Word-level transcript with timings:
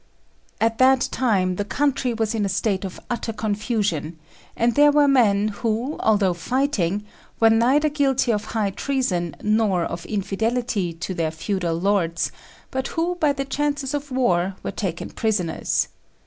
At 0.59 0.79
that 0.79 1.07
time 1.11 1.57
the 1.57 1.63
country 1.63 2.11
was 2.11 2.33
in 2.33 2.43
a 2.43 2.49
state 2.49 2.83
of 2.85 2.99
utter 3.07 3.31
confusion; 3.31 4.17
and 4.57 4.73
there 4.73 4.91
were 4.91 5.07
men 5.07 5.49
who, 5.49 5.97
although 5.99 6.33
fighting, 6.33 7.05
were 7.39 7.51
neither 7.51 7.87
guilty 7.87 8.33
of 8.33 8.45
high 8.45 8.71
treason 8.71 9.35
nor 9.43 9.83
of 9.85 10.07
infidelity 10.07 10.91
to 10.93 11.13
their 11.13 11.29
feudal 11.29 11.79
lords, 11.79 12.31
but 12.71 12.87
who 12.87 13.13
by 13.19 13.31
the 13.31 13.45
chances 13.45 13.93
of 13.93 14.09
war 14.09 14.55
were 14.63 14.71
taken 14.71 15.11
prisoners. 15.11 15.87